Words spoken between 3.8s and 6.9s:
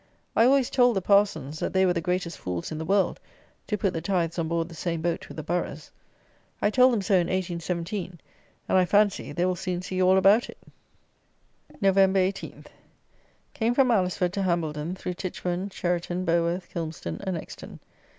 the tithes on board the same boat with the boroughs. I